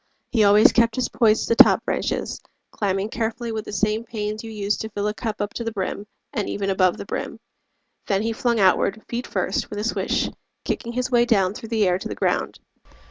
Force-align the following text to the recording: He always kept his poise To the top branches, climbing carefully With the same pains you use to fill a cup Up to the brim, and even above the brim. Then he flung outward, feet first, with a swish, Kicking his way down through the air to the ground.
He 0.31 0.43
always 0.43 0.71
kept 0.71 0.95
his 0.95 1.09
poise 1.09 1.43
To 1.45 1.49
the 1.53 1.63
top 1.63 1.85
branches, 1.85 2.41
climbing 2.71 3.09
carefully 3.09 3.51
With 3.51 3.65
the 3.65 3.71
same 3.71 4.03
pains 4.03 4.43
you 4.43 4.49
use 4.49 4.75
to 4.77 4.89
fill 4.89 5.07
a 5.07 5.13
cup 5.13 5.39
Up 5.39 5.53
to 5.53 5.63
the 5.63 5.71
brim, 5.71 6.07
and 6.33 6.49
even 6.49 6.71
above 6.71 6.97
the 6.97 7.05
brim. 7.05 7.39
Then 8.07 8.23
he 8.23 8.33
flung 8.33 8.59
outward, 8.59 9.03
feet 9.07 9.27
first, 9.27 9.69
with 9.69 9.77
a 9.77 9.83
swish, 9.83 10.27
Kicking 10.65 10.93
his 10.93 11.11
way 11.11 11.25
down 11.25 11.53
through 11.53 11.69
the 11.69 11.87
air 11.87 11.99
to 11.99 12.07
the 12.07 12.15
ground. 12.15 12.57